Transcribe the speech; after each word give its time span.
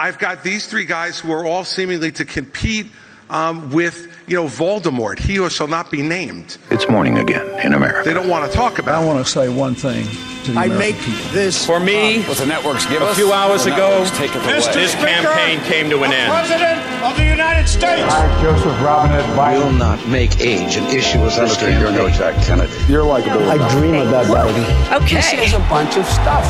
I've 0.00 0.18
got 0.18 0.42
these 0.42 0.66
three 0.66 0.86
guys 0.86 1.20
who 1.20 1.30
are 1.30 1.44
all 1.44 1.62
seemingly 1.62 2.10
to 2.12 2.24
compete 2.24 2.86
um, 3.28 3.70
with, 3.70 4.08
you 4.26 4.34
know, 4.34 4.46
Voldemort, 4.46 5.18
he 5.18 5.34
who 5.34 5.50
shall 5.50 5.68
not 5.68 5.90
be 5.90 6.00
named. 6.00 6.56
It's 6.70 6.88
morning 6.88 7.18
again 7.18 7.46
in 7.60 7.74
America. 7.74 8.08
They 8.08 8.14
don't 8.14 8.30
want 8.30 8.50
to 8.50 8.56
talk 8.56 8.78
about 8.78 9.02
it. 9.02 9.04
I 9.04 9.06
want 9.06 9.24
to 9.24 9.30
say 9.30 9.50
one 9.50 9.74
thing 9.74 10.06
to 10.44 10.52
the 10.52 10.58
I 10.58 10.64
American 10.64 10.78
make 10.78 10.96
people. 10.96 11.30
this 11.32 11.66
For 11.66 11.78
me, 11.78 12.22
what 12.22 12.38
the 12.38 12.46
networks 12.46 12.86
give 12.86 13.02
a 13.02 13.08
us. 13.08 13.16
few 13.18 13.30
hours 13.30 13.66
ago, 13.66 13.90
networks 13.90 14.16
take 14.16 14.34
it 14.34 14.42
this 14.72 14.94
campaign 14.94 15.60
came 15.68 15.90
to 15.90 16.02
an 16.02 16.14
end. 16.14 16.32
President 16.32 16.80
of 17.04 17.14
the 17.18 17.26
United 17.26 17.68
States. 17.68 18.02
I, 18.10 18.42
Joseph 18.42 18.80
Robinette 18.80 19.28
Biden. 19.36 19.64
will 19.64 19.72
not 19.72 20.00
make 20.08 20.40
age 20.40 20.76
an 20.76 20.86
issue 20.86 21.22
with 21.22 21.36
this 21.36 21.58
Senator, 21.58 21.78
you're 21.78 21.92
no. 21.92 22.08
Jack 22.08 22.42
Kennedy. 22.46 22.72
You're 22.88 23.04
likable. 23.04 23.50
I 23.50 23.58
dream 23.78 23.96
of 23.96 24.08
that 24.08 24.32
baby. 24.32 25.04
Okay. 25.04 25.16
This 25.16 25.34
is 25.34 25.52
a 25.52 25.60
bunch 25.68 25.98
of 25.98 26.06
stuff. 26.06 26.48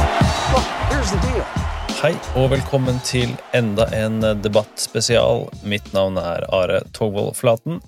Look, 0.55 0.63
here's 0.89 1.11
the 1.11 1.19
deal. 1.19 1.60
Hei 2.01 2.15
og 2.33 2.47
velkommen 2.49 2.97
til 3.05 3.35
enda 3.53 3.85
en 3.93 4.23
debattspesial. 4.41 5.43
Mitt 5.69 5.91
navn 5.93 6.15
er 6.17 6.47
Are 6.49 6.79
Togvold 6.97 7.35
Flaten. 7.37 7.83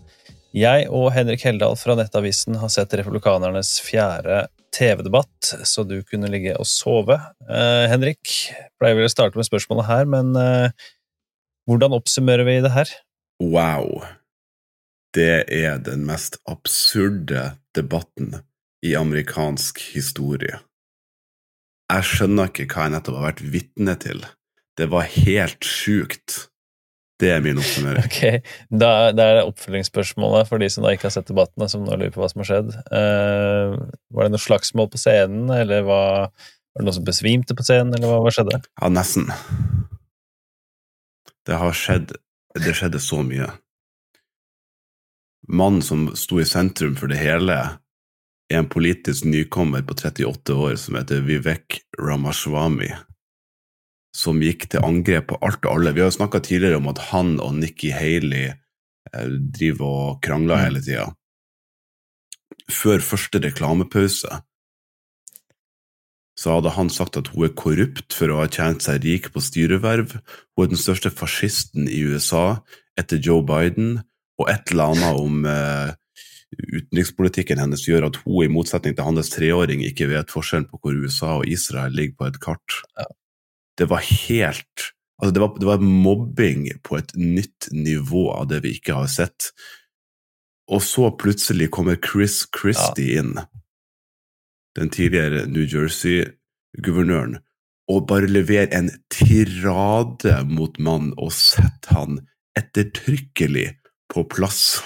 Jeg 0.52 0.90
og 0.92 1.06
Henrik 1.14 1.40
Heldal 1.46 1.78
fra 1.80 1.94
Nettavisen 1.96 2.58
har 2.60 2.68
sett 2.74 2.92
republikanernes 3.00 3.70
fjerde 3.80 4.42
TV-debatt, 4.76 5.54
så 5.64 5.86
du 5.88 6.02
kunne 6.04 6.28
ligge 6.28 6.52
og 6.60 6.68
sove. 6.68 7.16
Eh, 7.48 7.86
Henrik, 7.88 8.34
pleier 8.76 8.98
vel 8.98 9.08
å 9.08 9.14
starte 9.14 9.40
med 9.40 9.48
spørsmålet 9.48 9.88
her, 9.88 10.04
men 10.04 10.36
eh, 10.36 10.90
hvordan 11.64 11.96
oppsummerer 11.96 12.44
vi 12.50 12.58
det 12.66 12.74
her? 12.74 12.92
Wow. 13.40 14.04
Det 15.16 15.46
er 15.48 15.80
den 15.88 16.04
mest 16.04 16.36
absurde 16.44 17.54
debatten 17.72 18.42
i 18.84 18.92
amerikansk 18.92 19.80
historie. 19.94 20.60
Jeg 21.92 22.08
skjønner 22.08 22.48
ikke 22.48 22.70
hva 22.72 22.86
jeg 22.86 22.94
nettopp 22.94 23.18
har 23.18 23.28
vært 23.28 23.44
vitne 23.52 23.94
til. 24.00 24.24
Det 24.80 24.88
var 24.92 25.04
helt 25.12 25.66
sjukt. 25.66 26.46
Det 27.20 27.30
er 27.30 27.42
min 27.44 27.60
oppsummering. 27.60 28.06
Ok, 28.08 28.48
da, 28.72 29.12
da 29.14 29.26
er 29.28 29.38
det 29.38 29.44
oppfølgingsspørsmålet 29.50 30.48
for 30.48 30.62
de 30.62 30.70
som 30.72 30.86
da 30.86 30.94
ikke 30.94 31.06
har 31.10 31.14
sett 31.14 31.28
debattene, 31.28 31.68
som 31.70 31.84
nå 31.84 31.94
lurer 31.94 32.14
på 32.14 32.22
hva 32.22 32.30
som 32.32 32.42
har 32.42 32.48
skjedd. 32.48 32.72
Uh, 32.88 33.76
var 34.14 34.26
det 34.26 34.34
noe 34.34 34.42
slagsmål 34.42 34.88
på 34.90 35.00
scenen, 35.00 35.52
eller 35.54 35.84
var, 35.86 36.32
var 36.32 36.82
det 36.82 36.88
noen 36.88 36.98
som 36.98 37.06
besvimte 37.06 37.56
på 37.58 37.66
scenen, 37.66 37.92
eller 37.94 38.10
hva, 38.10 38.22
hva 38.24 38.32
skjedde? 38.34 38.62
Ja, 38.80 38.90
nesten. 38.90 39.28
Det 41.46 41.58
har 41.58 41.74
skjedd 41.74 42.12
Det 42.52 42.74
skjedde 42.76 43.00
så 43.00 43.22
mye. 43.24 43.46
Mannen 45.48 45.82
som 45.82 46.04
sto 46.18 46.36
i 46.40 46.46
sentrum 46.46 46.98
for 46.98 47.10
det 47.10 47.20
hele, 47.22 47.56
en 48.56 48.68
politisk 48.70 49.26
nykommer 49.28 49.84
på 49.86 49.94
38 49.94 50.54
år 50.54 50.76
som 50.80 50.98
heter 50.98 51.24
Vivek 51.26 51.80
Ramaswamy, 52.00 52.90
som 54.16 54.42
gikk 54.44 54.68
til 54.72 54.84
angrep 54.84 55.30
på 55.32 55.40
alt 55.44 55.64
og 55.64 55.76
alle. 55.76 55.94
Vi 55.94 56.04
har 56.04 56.10
jo 56.10 56.18
snakka 56.18 56.42
tidligere 56.44 56.80
om 56.80 56.90
at 56.92 57.02
han 57.12 57.38
og 57.40 57.54
Nikki 57.58 57.92
Haley 57.94 58.52
eh, 58.52 59.28
driver 59.56 59.98
og 60.12 60.22
krangler 60.22 60.56
Mm. 60.60 60.64
hele 60.64 60.82
tida. 60.84 61.08
Før 62.70 63.00
første 63.00 63.40
reklamepause 63.42 64.42
så 66.38 66.56
hadde 66.56 66.72
han 66.74 66.88
sagt 66.90 67.16
at 67.20 67.28
hun 67.28 67.44
er 67.44 67.54
korrupt 67.54 68.14
for 68.16 68.32
å 68.32 68.40
ha 68.40 68.46
tjent 68.48 68.82
seg 68.82 69.04
rik 69.04 69.28
på 69.34 69.40
styreverv, 69.44 70.16
hun 70.56 70.64
er 70.64 70.72
den 70.72 70.80
største 70.80 71.12
fascisten 71.12 71.86
i 71.86 72.00
USA 72.08 72.62
etter 72.98 73.20
Joe 73.20 73.44
Biden, 73.44 74.00
og 74.40 74.48
et 74.50 74.72
eller 74.72 74.94
annet 74.94 75.20
om 75.20 75.44
eh, 75.46 75.92
utenrikspolitikken 76.52 77.60
hennes 77.62 77.84
gjør 77.86 78.08
at 78.10 78.18
hun, 78.24 78.44
i 78.44 78.52
motsetning 78.52 78.96
til 78.96 79.06
hans 79.06 79.32
treåring, 79.32 79.84
ikke 79.86 80.10
vet 80.10 80.32
forskjellen 80.32 80.68
på 80.70 80.80
hvor 80.82 80.98
USA 81.04 81.36
og 81.40 81.48
Israel 81.48 81.94
ligger 81.96 82.18
på 82.18 82.30
et 82.30 82.40
kart. 82.42 82.80
Ja. 82.98 83.08
Det 83.80 83.88
var 83.90 84.04
helt 84.04 84.92
Altså, 85.22 85.34
det 85.36 85.40
var, 85.40 85.52
det 85.54 85.66
var 85.68 85.82
mobbing 85.86 86.64
på 86.82 86.96
et 86.98 87.12
nytt 87.14 87.68
nivå 87.70 88.24
av 88.34 88.48
det 88.50 88.58
vi 88.64 88.72
ikke 88.74 88.96
har 88.96 89.06
sett. 89.06 89.52
Og 90.66 90.82
så 90.82 91.12
plutselig 91.14 91.68
kommer 91.70 92.00
Chris 92.02 92.40
Christie 92.50 93.20
inn, 93.20 93.36
den 94.74 94.90
tidligere 94.90 95.44
New 95.46 95.62
Jersey-guvernøren, 95.62 97.38
og 97.86 98.08
bare 98.10 98.30
leverer 98.30 98.74
en 98.74 98.90
tirade 99.14 100.40
mot 100.50 100.82
mannen 100.82 101.14
og 101.14 101.30
setter 101.38 101.94
han 102.00 102.18
ettertrykkelig 102.58 103.68
på 104.10 104.26
plass. 104.26 104.80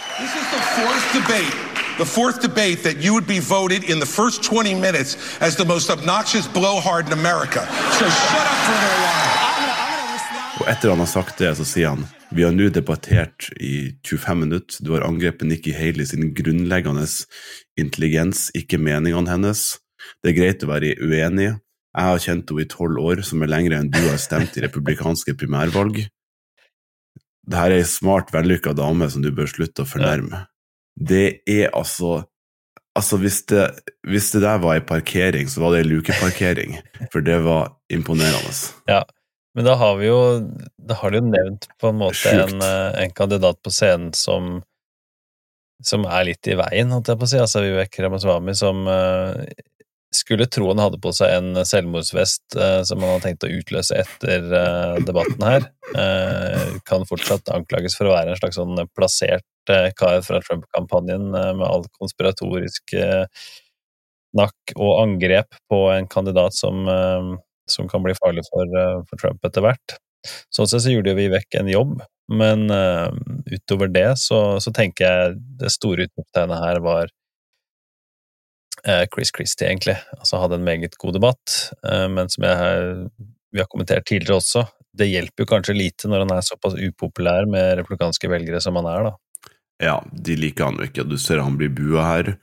Fourth 0.76 1.08
debate. 1.12 1.56
The 1.96 2.04
fourth 2.04 2.42
debate 2.42 2.82
that 2.82 2.96
you 3.02 3.14
would 3.14 3.26
be 3.26 3.40
voted 3.40 3.84
in 3.84 3.98
the 3.98 4.04
first 4.06 4.42
20 4.42 4.74
minutes 4.74 5.16
as 5.40 5.56
the 5.56 5.64
most 5.64 5.88
obnoxious 5.88 6.46
blowhard 6.46 7.06
in 7.06 7.12
America. 7.12 7.64
So 7.96 8.04
shut 8.04 8.46
up 8.52 8.58
for 8.66 8.72
a 8.72 8.82
little 8.84 9.02
while. 9.04 9.36
Og 10.60 10.68
etter 10.68 10.90
han 10.92 10.98
har 11.00 11.08
sagt 11.08 11.38
det, 11.38 11.54
så 11.56 11.64
sier 11.64 11.94
han 11.94 12.04
vi 12.28 12.44
har 12.44 12.52
nå 12.52 12.66
debattert 12.74 13.48
i 13.56 13.94
25 14.04 14.40
minutter, 14.40 14.84
du 14.84 14.90
har 14.92 15.04
angrepet 15.06 15.48
Nikki 15.48 15.72
Haley 15.72 16.04
sin 16.08 16.34
grunnleggende 16.34 17.06
intelligens, 17.80 18.50
ikke 18.52 18.80
meningene 18.82 19.30
hennes. 19.30 19.78
Det 20.20 20.32
er 20.32 20.36
greit 20.40 20.66
å 20.66 20.68
være 20.72 20.96
uenig. 21.00 21.54
Jeg 21.96 22.10
har 22.10 22.20
kjent 22.20 22.52
henne 22.52 22.66
i 22.66 22.68
tolv 22.68 23.00
år, 23.00 23.22
som 23.24 23.40
er 23.40 23.52
lengre 23.52 23.78
enn 23.80 23.88
du 23.94 24.02
har 24.10 24.20
stemt 24.20 24.58
i 24.58 24.66
republikanske 24.66 25.36
primærvalg. 25.40 26.02
Dette 27.46 27.64
er 27.64 27.78
ei 27.78 27.86
smart, 27.86 28.34
vellykka 28.34 28.74
dame 28.76 29.08
som 29.08 29.24
du 29.24 29.30
bør 29.32 29.48
slutte 29.48 29.86
å 29.86 29.88
fornærme. 29.88 30.42
Det 30.96 31.42
er 31.46 31.68
altså 31.74 32.24
Altså, 32.96 33.18
hvis 33.20 33.42
det, 33.52 33.64
hvis 34.08 34.30
det 34.32 34.40
der 34.40 34.56
var 34.62 34.78
ei 34.78 34.80
parkering, 34.80 35.50
så 35.52 35.60
var 35.60 35.74
det 35.74 35.82
ei 35.82 35.88
lukeparkering. 35.90 36.78
For 37.12 37.20
det 37.20 37.42
var 37.44 37.74
imponerende. 37.92 38.54
Ja, 38.88 39.02
men 39.52 39.68
da 39.68 39.74
har 39.76 39.98
vi 40.00 40.06
jo 40.08 40.20
Da 40.88 40.96
har 41.02 41.12
de 41.12 41.20
jo 41.20 41.26
nevnt 41.28 41.68
på 41.80 41.90
en 41.92 42.00
måte 42.00 42.32
en, 42.32 42.62
eh, 42.64 43.02
en 43.02 43.12
kandidat 43.12 43.60
på 43.60 43.72
scenen 43.74 44.14
som 44.16 44.62
som 45.84 46.06
er 46.08 46.24
litt 46.24 46.48
i 46.48 46.56
veien, 46.56 46.88
holdt 46.88 47.10
jeg 47.12 47.20
på 47.20 47.26
å 47.26 47.28
si. 47.28 47.36
Altså 47.36 47.60
Vivek 47.60 47.98
Ramaswamy 48.00 48.54
som 48.56 48.86
eh, 48.88 49.44
skulle 50.16 50.46
tro 50.50 50.68
han 50.70 50.80
hadde 50.80 50.98
på 51.02 51.12
seg 51.14 51.32
en 51.36 51.60
selvmordsvest 51.66 52.56
eh, 52.60 52.80
som 52.88 53.02
han 53.02 53.14
hadde 53.14 53.26
tenkt 53.28 53.46
å 53.46 53.52
utløse 53.52 53.98
etter 54.02 54.46
eh, 54.60 54.96
debatten 55.06 55.44
her. 55.46 55.68
Eh, 55.96 56.76
kan 56.88 57.06
fortsatt 57.08 57.52
anklages 57.54 57.94
for 57.98 58.08
å 58.08 58.16
være 58.16 58.34
en 58.34 58.40
slags 58.40 58.58
sånn 58.58 58.80
plassert 58.96 59.72
eh, 59.72 59.90
kar 59.98 60.18
fra 60.26 60.40
Trump-kampanjen 60.42 61.28
eh, 61.30 61.52
med 61.58 61.66
all 61.68 61.86
konspiratorisk 62.00 62.96
snakk 64.36 64.74
og 64.76 64.98
angrep 65.00 65.54
på 65.70 65.78
en 65.94 66.08
kandidat 66.12 66.52
som, 66.52 66.82
som 67.70 67.86
kan 67.88 68.02
bli 68.04 68.12
farlig 68.18 68.42
for, 68.50 68.74
for 69.08 69.22
Trump 69.22 69.46
etter 69.48 69.64
hvert. 69.64 69.94
Sånn 70.52 70.68
sett 70.68 70.84
så 70.84 70.92
gjorde 70.92 71.14
vi 71.16 71.30
vekk 71.32 71.56
en 71.62 71.70
jobb, 71.70 71.94
men 72.36 72.66
utover 73.48 73.88
det 73.94 74.10
så, 74.20 74.58
så 74.60 74.74
tenker 74.76 75.06
jeg 75.06 75.38
det 75.62 75.72
store 75.72 76.04
utropstegnet 76.04 76.60
her 76.60 76.82
var 76.84 77.14
Chris 79.12 79.32
Christie, 79.34 79.68
egentlig. 79.68 79.96
Altså 80.18 80.40
hadde 80.42 80.60
en 80.60 80.66
meget 80.66 80.96
god 81.00 81.16
debatt, 81.18 81.56
eh, 81.86 82.06
men 82.12 82.30
som 82.32 82.46
har, 82.46 82.88
vi 83.52 83.62
har 83.62 83.70
kommentert 83.72 84.06
tidligere 84.06 84.40
også, 84.40 84.66
det 84.96 85.10
hjelper 85.10 85.44
jo 85.44 85.50
kanskje 85.50 85.76
lite 85.76 86.08
når 86.08 86.24
han 86.24 86.34
er 86.36 86.44
såpass 86.46 86.76
upopulær 86.78 87.48
med 87.50 87.76
republikanske 87.80 88.30
velgere 88.32 88.62
som 88.64 88.78
han 88.80 88.88
er, 88.90 89.10
da. 89.10 89.16
Ja, 89.82 89.96
de 90.08 90.36
liker 90.40 90.70
han 90.70 90.80
jo 90.80 90.88
ikke, 90.88 91.04
du 91.04 91.18
ser 91.20 91.42
han 91.44 91.58
blir 91.60 91.72
bua 91.74 92.06
her. 92.06 92.36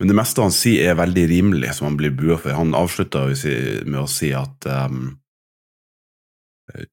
Men 0.00 0.12
det 0.12 0.16
meste 0.16 0.44
han 0.44 0.54
sier 0.54 0.92
er 0.92 1.00
veldig 1.00 1.26
rimelig, 1.28 1.74
som 1.76 1.90
han 1.90 1.96
blir 1.98 2.14
bua 2.16 2.38
for. 2.40 2.54
Han 2.56 2.76
avslutta 2.78 3.26
med 3.28 3.98
å 4.00 4.06
si 4.08 4.30
at 4.32 4.68
um, 4.70 5.18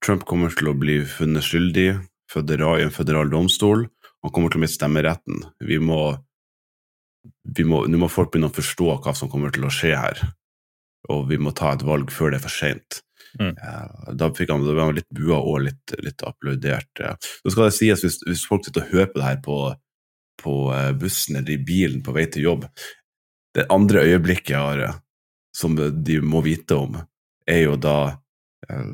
Trump 0.04 0.26
kommer 0.28 0.52
til 0.52 0.72
å 0.72 0.76
bli 0.78 1.00
funnet 1.08 1.46
skyldig 1.46 1.88
i 1.94 2.84
en 2.84 2.92
føderal 2.92 3.32
domstol. 3.32 3.86
Han 4.26 4.34
kommer 4.34 4.52
til 4.52 4.60
å 4.60 4.66
miste 4.66 4.82
stemmeretten. 4.82 5.46
Vi 5.64 5.78
må, 5.80 6.18
må, 7.68 7.84
nå 7.88 8.02
må 8.02 8.10
folk 8.12 8.32
begynne 8.34 8.52
å 8.52 8.56
forstå 8.56 8.90
hva 9.04 9.14
som 9.16 9.32
kommer 9.32 9.54
til 9.56 9.68
å 9.68 9.74
skje 9.74 9.96
her. 9.98 10.22
Og 11.14 11.28
vi 11.30 11.40
må 11.40 11.54
ta 11.56 11.74
et 11.74 11.86
valg 11.88 12.12
før 12.12 12.34
det 12.34 12.42
er 12.42 12.46
for 12.46 12.54
seint. 12.54 13.02
Mm. 13.40 13.54
Eh, 13.54 14.14
Da 14.20 14.30
fikk 14.34 14.52
han, 14.52 14.66
da 14.66 14.76
ble 14.76 14.86
han 14.90 14.98
litt 14.98 15.10
bua 15.14 15.40
og 15.40 15.66
litt, 15.68 15.96
litt 16.04 16.24
applaudert. 16.26 16.92
Ja. 17.00 17.16
Så 17.44 17.54
skal 17.54 17.70
det 17.70 17.76
sies, 17.78 18.06
hvis, 18.06 18.22
hvis 18.28 18.46
folk 18.50 18.66
sitter 18.66 18.86
og 18.86 18.94
hører 18.94 19.12
på 19.12 19.22
det 19.22 19.28
her 19.28 19.42
på, 19.46 19.58
på 20.44 20.56
eh, 20.76 20.94
bussen 21.00 21.40
eller 21.40 21.56
i 21.56 21.62
bilen 21.64 22.04
på 22.06 22.16
vei 22.16 22.28
til 22.32 22.50
jobb 22.52 22.68
Det 23.58 23.66
andre 23.74 24.04
øyeblikket 24.06 24.54
jeg 24.54 24.62
har, 24.62 24.84
eh, 24.86 24.98
som 25.56 25.78
de 25.78 26.20
må 26.22 26.44
vite 26.46 26.78
om, 26.78 27.00
er 27.48 27.64
jo 27.64 27.78
da 27.82 27.98
eh, 28.70 28.92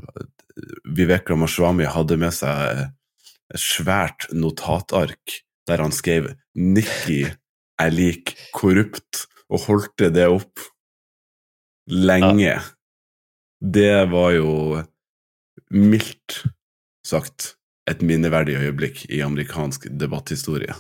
Vivek 0.96 1.32
Ramaswamy 1.32 1.88
hadde 1.90 2.20
med 2.22 2.36
seg 2.36 2.84
et 2.84 3.60
svært 3.60 4.30
notatark 4.32 5.42
der 5.68 5.82
han 5.82 5.92
skrev 5.96 6.34
'Nikki 6.56 7.26
er 7.82 7.92
lik 7.94 8.36
korrupt', 8.56 9.26
og 9.50 9.66
holdte 9.68 10.10
det 10.14 10.28
opp 10.28 10.60
lenge. 11.90 12.56
Det 13.60 14.10
var 14.12 14.32
jo 14.36 14.84
mildt 15.74 16.44
sagt 17.06 17.56
et 17.90 18.02
minneverdig 18.02 18.56
øyeblikk 18.60 19.06
i 19.12 19.22
amerikansk 19.24 19.90
debatthistorie. 19.92 20.74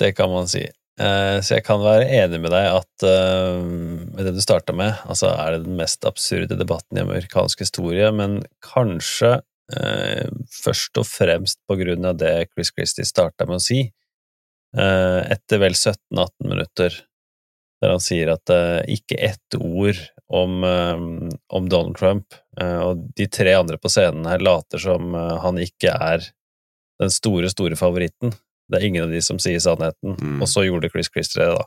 Det 0.00 0.12
kan 0.16 0.30
man 0.32 0.48
si. 0.50 0.64
Eh, 1.00 1.40
Så 1.42 1.56
jeg 1.56 1.64
kan 1.66 1.80
være 1.82 2.06
enig 2.06 2.40
med 2.40 2.52
deg 2.54 2.68
at 2.70 3.06
eh, 3.08 3.62
med 3.64 4.22
det 4.26 4.34
du 4.36 4.42
starta 4.44 4.74
med, 4.76 4.94
altså 5.10 5.32
er 5.32 5.56
det 5.56 5.64
den 5.66 5.78
mest 5.80 6.04
absurde 6.06 6.58
debatten 6.58 6.98
i 6.98 7.02
amerikansk 7.02 7.64
historie, 7.64 8.10
men 8.14 8.42
kanskje 8.62 9.40
eh, 9.74 10.28
først 10.62 11.00
og 11.00 11.08
fremst 11.08 11.58
på 11.66 11.78
grunn 11.80 12.06
av 12.06 12.20
det 12.20 12.50
Chris 12.52 12.70
Christie 12.74 13.08
starta 13.08 13.48
med 13.48 13.58
å 13.58 13.64
si. 13.64 13.88
Eh, 14.74 15.20
etter 15.34 15.60
vel 15.62 15.74
17-18 15.76 16.48
minutter, 16.50 16.94
der 17.82 17.92
han 17.94 18.02
sier 18.02 18.32
at 18.32 18.50
eh, 18.50 18.80
ikke 18.96 19.18
ett 19.22 19.58
ord 19.58 19.98
om, 20.34 20.64
eh, 20.64 21.04
om 21.54 21.68
Donald 21.70 21.96
Trump, 22.00 22.34
eh, 22.60 22.78
og 22.82 23.04
de 23.18 23.26
tre 23.30 23.54
andre 23.54 23.78
på 23.78 23.90
scenen 23.92 24.26
her 24.26 24.42
later 24.42 24.82
som 24.82 25.14
han 25.14 25.60
ikke 25.62 25.92
er 25.94 26.26
den 27.02 27.10
store, 27.10 27.50
store 27.50 27.76
favoritten. 27.78 28.34
Det 28.70 28.80
er 28.80 28.86
ingen 28.88 29.04
av 29.06 29.10
de 29.12 29.20
som 29.22 29.38
sier 29.42 29.60
sannheten, 29.60 30.16
Mm. 30.18 30.40
og 30.42 30.48
så 30.48 30.64
gjorde 30.64 30.90
Chris 30.90 31.10
Christie 31.12 31.42
det, 31.42 31.50
da. 31.58 31.64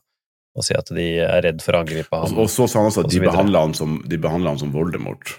Og 0.58 0.64
sier 0.66 0.80
at 0.80 0.90
de 0.90 1.08
er 1.22 1.42
redd 1.46 1.62
for 1.62 1.78
å 1.78 1.84
angripe 1.86 2.10
ham. 2.18 2.38
og 2.40 2.48
så 2.50 2.66
sa 2.68 2.80
han 2.80 2.90
også 2.90 3.04
at 3.06 3.12
de 3.14 4.18
behandla 4.18 4.50
han 4.50 4.58
som 4.58 4.72
Voldemort. 4.74 5.36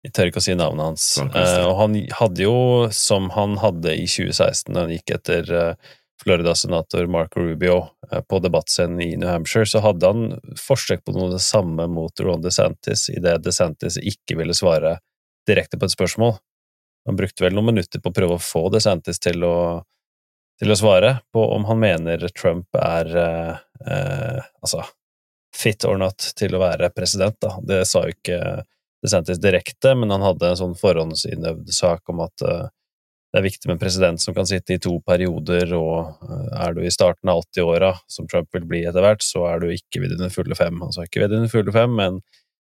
Jeg 0.00 0.14
tør 0.16 0.30
ikke 0.30 0.40
å 0.40 0.44
si 0.44 0.54
navnet 0.56 0.86
hans. 0.86 1.06
Uh, 1.20 1.66
og 1.68 1.74
han 1.82 1.96
hadde 2.16 2.44
jo, 2.46 2.58
som 2.94 3.28
han 3.34 3.58
hadde 3.60 3.92
i 4.00 4.06
2016, 4.08 4.72
da 4.72 4.86
han 4.86 4.94
gikk 4.94 5.12
etter 5.18 5.50
uh, 5.52 5.90
Florida-senator 6.22 7.08
Marco 7.12 7.42
Rubio 7.44 7.82
uh, 8.08 8.20
på 8.24 8.40
debattscenen 8.40 9.02
i 9.04 9.10
New 9.20 9.28
Hampshire, 9.28 9.68
så 9.68 9.82
hadde 9.84 10.08
han 10.08 10.38
forsøk 10.60 11.04
på 11.04 11.16
noe 11.16 11.28
av 11.28 11.36
det 11.36 11.42
samme 11.44 11.84
mot 11.92 12.24
Ron 12.24 12.40
DeSantis, 12.44 13.10
idet 13.12 13.42
DeSantis 13.44 14.00
ikke 14.00 14.38
ville 14.40 14.56
svare 14.56 14.96
direkte 15.48 15.76
på 15.76 15.88
et 15.88 15.96
spørsmål. 15.96 16.38
Han 17.08 17.20
brukte 17.20 17.44
vel 17.44 17.56
noen 17.56 17.72
minutter 17.74 18.00
på 18.00 18.08
å 18.08 18.16
prøve 18.16 18.40
å 18.40 18.44
få 18.44 18.68
DeSantis 18.72 19.20
til 19.20 19.44
å, 19.44 19.56
til 20.60 20.72
å 20.72 20.80
svare 20.80 21.18
på 21.32 21.44
om 21.56 21.68
han 21.68 21.80
mener 21.80 22.24
Trump 22.36 22.76
er 22.76 23.08
altså 24.60 24.84
fit 25.56 25.84
or 25.88 25.96
not 25.98 26.20
til 26.36 26.54
å 26.54 26.60
være 26.60 26.92
president, 26.92 27.38
da. 27.40 27.56
Det 27.64 27.80
sa 27.88 28.04
jo 28.04 28.12
ikke 28.12 28.40
DeSantis 29.04 29.40
direkte, 29.40 29.94
men 29.96 30.12
han 30.12 30.24
hadde 30.24 30.50
en 30.50 30.60
sånn 30.60 30.76
forhåndsinnøvd 30.78 31.72
sak 31.72 32.12
om 32.12 32.22
at 32.26 32.44
eh, 32.44 32.68
det 33.30 33.38
er 33.38 33.46
viktig 33.46 33.68
med 33.68 33.76
en 33.76 33.82
president 33.82 34.20
som 34.20 34.34
kan 34.34 34.48
sitte 34.48 34.74
i 34.74 34.82
to 34.82 34.96
perioder, 35.06 35.72
og 35.78 36.26
eh, 36.26 36.50
er 36.66 36.76
du 36.76 36.82
i 36.84 36.92
starten 36.92 37.32
av 37.32 37.44
80-åra, 37.46 37.94
som 38.10 38.28
Trump 38.28 38.50
vil 38.56 38.66
bli 38.68 38.82
etter 38.88 39.04
hvert, 39.04 39.24
så 39.24 39.46
er 39.48 39.62
du 39.62 39.70
ikke 39.72 40.04
ved 40.04 40.16
dine 40.16 40.30
fulle 40.34 40.58
fem. 40.58 40.82
Altså 40.84 41.06
ikke 41.06 41.24
ved 41.24 41.34
dine 41.36 41.48
fulle 41.52 41.74
fem, 41.74 41.96
men 41.96 42.20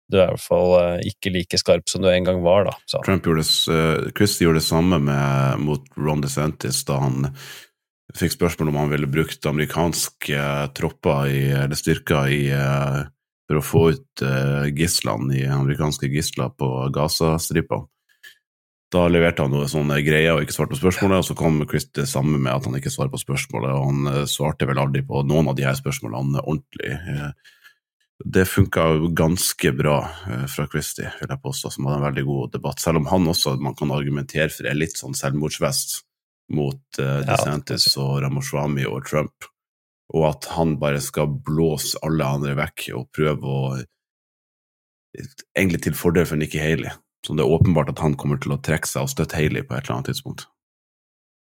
du 0.09 0.17
er 0.19 0.27
i 0.27 0.35
hvert 0.35 0.45
fall 0.45 0.75
eh, 0.81 1.07
ikke 1.09 1.33
like 1.33 1.61
skarp 1.61 1.89
som 1.89 2.05
du 2.05 2.11
en 2.11 2.27
gang 2.27 2.43
var, 2.45 2.69
da. 2.69 2.77
sa. 2.89 3.01
Trump 3.05 3.25
gjorde, 3.25 3.47
Christie 4.17 4.45
gjorde 4.45 4.61
det 4.61 4.67
samme 4.69 5.01
med, 5.01 5.65
mot 5.65 5.89
Ron 5.97 6.21
DeSantis 6.25 6.83
da 6.85 7.01
han 7.07 7.31
fikk 8.17 8.33
spørsmål 8.33 8.71
om 8.71 8.79
han 8.83 8.91
ville 8.93 9.09
brukt 9.09 9.45
amerikanske 9.45 10.45
tropper 10.77 11.29
i, 11.29 11.41
eller 11.53 11.77
styrker 11.77 12.29
i, 12.33 12.43
for 13.49 13.59
å 13.59 13.65
få 13.65 13.83
ut 13.95 14.23
uh, 14.23 14.67
gislene 14.69 15.33
i 15.39 15.47
amerikanske 15.49 16.09
gisler 16.13 16.51
på 16.53 16.67
Gaza-stripa. 16.93 17.81
Da 18.93 19.05
leverte 19.09 19.45
han 19.45 19.53
noen 19.53 19.69
sånne 19.69 19.99
greier 20.01 20.35
og 20.35 20.45
ikke 20.45 20.55
svarte 20.55 20.73
på 20.73 20.81
spørsmålet, 20.81 21.21
og 21.21 21.27
så 21.27 21.35
kom 21.37 21.61
Chris 21.69 21.87
det 21.93 22.07
samme 22.09 22.39
med 22.41 22.53
at 22.55 22.65
han 22.65 22.77
ikke 22.79 22.93
svarer 22.93 23.13
på 23.13 23.21
spørsmålet, 23.21 23.73
og 23.75 23.85
han 23.85 24.11
eh, 24.13 24.27
svarte 24.29 24.65
vel 24.69 24.81
aldri 24.81 25.03
på 25.05 25.21
noen 25.29 25.51
av 25.51 25.57
de 25.59 25.67
her 25.67 25.77
spørsmålene 25.77 26.41
ordentlig. 26.41 26.95
Eh, 26.97 27.57
det 28.25 28.45
funka 28.49 28.87
ganske 29.15 29.71
bra 29.77 29.99
eh, 30.27 30.45
fra 30.49 30.65
Christie, 30.71 31.11
vil 31.21 31.29
jeg 31.29 31.43
påstå, 31.43 31.71
som 31.71 31.85
hadde 31.87 32.01
en 32.01 32.07
veldig 32.09 32.25
god 32.27 32.55
debatt. 32.57 32.81
Selv 32.81 32.99
om 32.99 33.07
han 33.11 33.29
også 33.31 33.55
man 33.61 33.77
kan 33.77 33.93
argumentere 33.95 34.49
for 34.53 34.67
er 34.67 34.77
litt 34.77 34.97
sånn 34.97 35.15
selvmordsvest 35.15 35.99
mot 36.57 36.99
eh, 36.99 37.21
Ja, 37.21 37.23
DeSantis 37.29 37.91
og 38.01 38.19
Ramoshwami 38.25 38.89
og 38.89 39.05
Trump, 39.07 39.47
og 40.15 40.25
at 40.31 40.49
han 40.55 40.77
bare 40.81 41.01
skal 41.03 41.29
blåse 41.45 41.99
alle 42.05 42.25
andre 42.25 42.55
vekk 42.59 42.89
og 42.97 43.09
prøve 43.15 43.55
å 43.55 43.63
Egentlig 45.57 45.79
til 45.81 45.95
fordel 45.97 46.27
for 46.29 46.37
Nikki 46.37 46.59
Haley. 46.61 46.91
Så 47.25 47.33
det 47.33 47.41
er 47.41 47.49
åpenbart 47.49 47.89
at 47.89 48.01
han 48.03 48.13
kommer 48.13 48.37
til 48.37 48.53
å 48.53 48.59
trekke 48.61 48.87
seg 48.87 49.07
og 49.07 49.09
støtte 49.09 49.39
Haley 49.39 49.65
på 49.65 49.73
et 49.73 49.87
eller 49.87 49.95
annet 49.95 50.11
tidspunkt. 50.11 50.43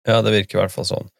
Ja, 0.07 0.21
det 0.23 0.31
virker 0.33 0.57
i 0.57 0.61
hvert 0.61 0.73
fall 0.73 0.87
sånn. 0.87 1.11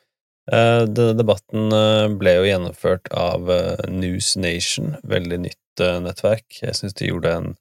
Eh, 0.51 0.83
Denne 0.89 1.13
debatten 1.19 1.75
eh, 1.75 2.07
ble 2.17 2.37
jo 2.39 2.47
gjennomført 2.47 3.11
av 3.13 3.51
eh, 3.53 3.83
News 3.93 4.33
Nation, 4.39 4.95
veldig 5.03 5.41
nytt 5.43 5.83
nettverk. 6.03 6.61
Jeg 6.63 6.75
syns 6.77 6.95
de 6.97 7.11
gjorde 7.11 7.35
en, 7.35 7.53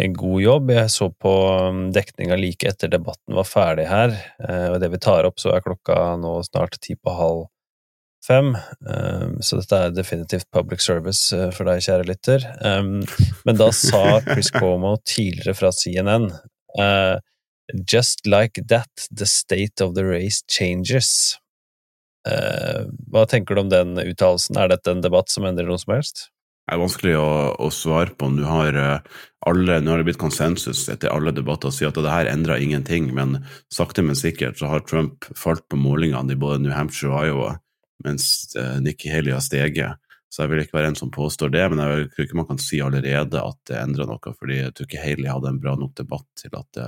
en 0.00 0.16
god 0.16 0.42
jobb. 0.42 0.74
Jeg 0.74 0.90
så 0.92 1.08
på 1.12 1.36
um, 1.70 1.86
dekninga 1.94 2.36
like 2.40 2.68
etter 2.68 2.90
debatten 2.92 3.36
var 3.36 3.48
ferdig 3.48 3.86
her, 3.90 4.12
og 4.68 4.76
det 4.82 4.90
vi 4.92 5.00
tar 5.02 5.26
opp, 5.26 5.40
så 5.40 5.54
er 5.54 5.64
klokka 5.64 5.96
nå 6.20 6.34
snart 6.46 6.76
ti 6.84 6.94
på 7.00 7.14
halv 7.16 7.48
fem, 8.26 8.52
eh, 8.54 9.26
så 9.40 9.60
dette 9.60 9.80
er 9.80 9.96
definitivt 9.96 10.48
public 10.52 10.84
service 10.84 11.32
eh, 11.36 11.50
for 11.54 11.68
deg, 11.68 11.82
kjære 11.84 12.08
lytter. 12.08 12.46
Um, 12.60 13.00
Men 13.48 13.60
da 13.60 13.70
sa 13.74 14.20
Chris 14.26 14.52
Cuomo 14.54 14.96
tidligere 15.08 15.56
fra 15.56 15.72
CNN 15.72 16.30
eh, 16.78 17.16
Just 17.86 18.26
like 18.26 18.64
that, 18.68 18.90
the 19.14 19.26
state 19.26 19.80
of 19.80 19.94
the 19.94 20.02
race 20.02 20.42
changes. 20.50 21.38
Eh, 22.28 22.84
hva 23.12 23.24
tenker 23.30 23.54
du 23.54 23.62
om 23.62 23.70
den 23.70 23.94
uttalelsen? 24.02 24.58
Er 24.58 24.72
dette 24.72 24.92
en 24.92 25.04
debatt 25.04 25.30
som 25.32 25.46
endrer 25.46 25.68
noe 25.68 25.80
som 25.80 25.94
helst? 25.94 26.28
Det 26.66 26.76
er 26.76 26.82
vanskelig 26.82 27.14
å, 27.18 27.30
å 27.58 27.68
svare 27.74 28.12
på. 28.14 28.28
Nå 28.30 28.46
har, 28.46 28.76
eh, 28.78 29.22
alle, 29.50 29.80
nå 29.82 29.90
har 29.90 30.02
det 30.02 30.10
blitt 30.10 30.20
konsensus 30.20 30.84
etter 30.92 31.10
alle 31.10 31.32
debatter 31.34 31.70
å 31.70 31.74
si 31.74 31.86
at 31.88 31.96
det 31.98 32.12
her 32.12 32.30
endrer 32.30 32.62
ingenting, 32.62 33.08
men 33.16 33.40
sakte, 33.74 34.04
men 34.06 34.18
sikkert 34.18 34.60
så 34.60 34.70
har 34.70 34.84
Trump 34.86 35.26
falt 35.38 35.64
på 35.70 35.80
målingene 35.80 36.36
i 36.36 36.38
både 36.38 36.60
New 36.62 36.74
Hampshire 36.74 37.14
og 37.14 37.26
Iowa, 37.26 37.56
mens 38.04 38.54
eh, 38.58 38.78
Nikki 38.84 39.12
Haley 39.12 39.34
har 39.36 39.44
steget. 39.44 40.06
Så 40.30 40.44
jeg 40.44 40.52
vil 40.52 40.62
ikke 40.62 40.78
være 40.78 40.92
en 40.92 40.98
som 40.98 41.10
påstår 41.10 41.50
det, 41.50 41.64
men 41.72 41.80
jeg 41.82 42.10
tror 42.12 42.26
ikke 42.26 42.38
man 42.38 42.46
kan 42.52 42.60
si 42.62 42.78
allerede 42.84 43.40
at 43.42 43.58
det 43.66 43.80
endrer 43.80 44.06
noe, 44.06 44.34
fordi 44.38 44.60
jeg 44.60 44.76
tror 44.76 44.86
ikke 44.86 45.02
Haley 45.02 45.26
hadde 45.26 45.50
en 45.50 45.58
bra 45.62 45.74
nok 45.78 45.96
debatt 45.98 46.28
til 46.38 46.54
at 46.54 46.68
det 46.78 46.86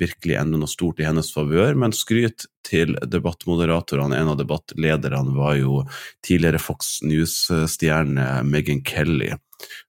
virkelig 0.00 0.38
ender 0.40 0.62
noe 0.62 0.70
stort 0.70 1.00
i 1.02 1.06
hennes 1.06 1.28
favør. 1.34 1.76
Men 1.78 1.94
skryt 1.96 2.46
til 2.66 2.96
debattmoderatorene. 3.12 4.16
En 4.16 4.32
av 4.32 4.38
debattlederne 4.40 5.34
var 5.36 5.58
jo 5.58 5.84
tidligere 6.26 6.62
Fox 6.62 6.98
News-stjerne 7.06 8.28
Megan 8.48 8.82
Kelly, 8.86 9.32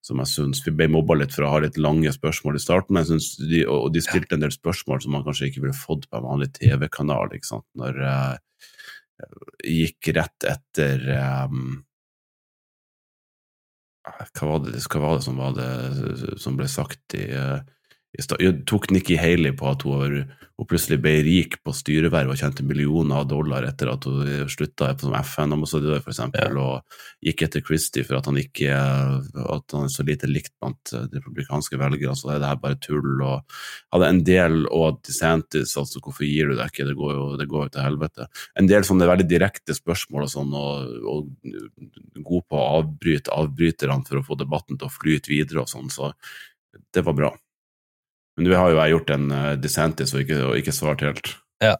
som 0.04 0.20
jeg 0.20 0.32
syns 0.34 0.64
Vi 0.66 0.74
ble 0.76 0.90
mobba 0.92 1.16
litt 1.20 1.36
for 1.36 1.48
å 1.48 1.54
ha 1.54 1.64
litt 1.64 1.80
lange 1.80 2.12
spørsmål 2.12 2.60
i 2.60 2.64
starten, 2.64 2.96
men 2.96 3.06
jeg 3.06 3.14
synes 3.14 3.30
de, 3.40 3.66
og 3.72 3.92
de 3.96 4.04
stilte 4.04 4.36
en 4.36 4.44
del 4.44 4.54
spørsmål 4.56 5.04
som 5.04 5.16
man 5.16 5.26
kanskje 5.28 5.52
ikke 5.52 5.66
ville 5.66 5.78
fått 5.78 6.10
på 6.10 6.20
en 6.20 6.28
vanlig 6.28 6.52
TV-kanal, 6.60 7.32
ikke 7.38 7.54
sant, 7.54 7.68
når 7.80 8.02
eh, 8.04 8.34
gikk 9.66 10.12
rett 10.16 10.48
etter 10.48 11.04
um, 11.46 11.82
hva, 14.06 14.48
var 14.50 14.64
det, 14.66 14.82
hva 14.88 15.04
var 15.04 15.20
det 15.20 15.26
som 15.28 15.38
var 15.38 15.56
det 15.58 16.38
som 16.42 16.58
ble 16.58 16.68
sagt 16.72 17.18
i? 17.20 17.28
Jo, 17.30 17.60
Tok 18.68 18.90
Nikki 18.92 19.16
Haley 19.16 19.54
på 19.56 19.70
at 19.72 19.86
hun, 19.88 20.26
hun 20.60 20.68
plutselig 20.68 20.98
ble 21.00 21.14
rik 21.24 21.54
på 21.64 21.72
styreverv 21.72 22.34
og 22.34 22.40
tjente 22.42 22.64
millioner 22.68 23.22
av 23.22 23.28
dollar 23.32 23.64
etter 23.64 23.88
at 23.88 24.04
hun 24.04 24.50
slutta 24.52 24.90
som 25.00 25.14
FN-ambassadør, 25.16 26.02
f.eks., 26.02 26.20
ja. 26.36 26.50
og 26.60 26.84
gikk 27.24 27.46
etter 27.48 27.64
Christie 27.64 28.04
for 28.04 28.20
at 28.20 28.28
han 28.28 28.40
ikke 28.42 28.74
at 28.76 29.76
han 29.78 29.88
er 29.88 29.94
så 29.94 30.04
lite 30.04 30.28
likt 30.28 30.52
blant 30.60 30.92
republikanske 30.92 31.80
velgere, 31.80 32.16
så 32.20 32.34
er 32.34 32.42
det 32.42 32.50
her 32.50 32.60
bare 32.60 32.80
tull. 32.84 33.22
og 33.24 33.56
hadde 33.96 34.10
en 34.12 34.20
del, 34.28 34.58
og 34.68 35.00
DeSantis, 35.08 35.78
altså 35.80 36.02
hvorfor 36.04 36.28
gir 36.28 36.52
du 36.52 36.58
deg 36.58 36.68
ikke, 36.68 36.90
det 36.90 36.98
går 37.00 37.14
jo 37.16 37.30
det 37.40 37.48
går 37.52 37.72
til 37.72 37.86
helvete. 37.86 38.28
En 38.60 38.68
del 38.68 38.84
sånne 38.88 39.08
veldig 39.08 39.28
direkte 39.30 39.78
spørsmål 39.78 40.28
og 40.28 40.34
sånn, 40.34 40.52
og, 40.52 40.98
og 41.08 42.26
god 42.28 42.44
på 42.52 42.60
å 42.60 42.68
avbryte 42.82 43.32
avbryterne 43.40 44.04
for 44.10 44.20
å 44.20 44.26
få 44.28 44.38
debatten 44.44 44.76
til 44.76 44.92
å 44.92 44.94
flyte 45.00 45.32
videre 45.32 45.64
og 45.64 45.72
sånn, 45.72 45.88
så 45.94 46.12
det 46.92 47.06
var 47.08 47.16
bra. 47.16 47.32
Men 48.38 48.48
nå 48.48 48.58
har 48.58 48.72
jo 48.72 48.80
jeg 48.80 48.96
gjort 48.96 49.14
en 49.18 49.30
uh, 49.34 49.52
DeSantis 49.60 50.16
og 50.16 50.24
ikke, 50.24 50.40
og 50.48 50.58
ikke 50.60 50.76
svart 50.76 51.04
helt. 51.06 51.36
Ja. 51.64 51.76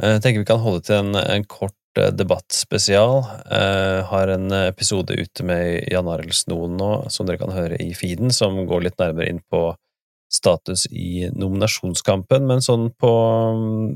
Jeg 0.00 0.22
tenker 0.24 0.40
vi 0.40 0.48
kan 0.48 0.62
holde 0.62 0.84
til 0.86 1.02
en, 1.02 1.18
en 1.20 1.44
kort 1.44 1.76
uh, 2.00 2.08
debattspesial. 2.16 3.20
Uh, 3.50 4.00
har 4.08 4.32
en 4.32 4.48
episode 4.62 5.16
ute 5.18 5.46
med 5.46 5.92
Jan 5.92 6.08
Arild 6.08 6.34
Snoen 6.36 6.78
nå, 6.80 6.92
som 7.12 7.28
dere 7.28 7.42
kan 7.42 7.52
høre 7.54 7.80
i 7.82 7.92
feeden, 7.96 8.32
som 8.34 8.62
går 8.68 8.88
litt 8.88 9.00
nærmere 9.02 9.28
inn 9.32 9.42
på 9.52 9.70
status 10.32 10.86
i 10.88 11.28
nominasjonskampen, 11.36 12.46
men 12.48 12.64
sånn 12.64 12.88
på 12.96 13.10
um, 13.52 13.90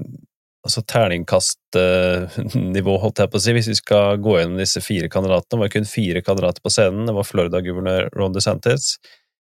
altså 0.67 0.83
terningkastnivå, 0.91 2.97
holdt 3.03 3.23
jeg 3.23 3.33
på 3.33 3.39
å 3.39 3.43
si, 3.43 3.55
hvis 3.57 3.71
vi 3.71 3.77
skal 3.79 4.21
gå 4.23 4.39
gjennom 4.41 4.61
disse 4.61 4.83
fire 4.85 5.11
kandidatene. 5.13 5.55
Det 5.55 5.63
var 5.63 5.75
kun 5.77 5.89
fire 5.89 6.23
kandidater 6.27 6.65
på 6.65 6.73
scenen. 6.75 7.07
Det 7.09 7.15
var 7.17 7.29
Florida-guvernør 7.29 8.11
Ron 8.19 8.35
DeSantis, 8.35 8.97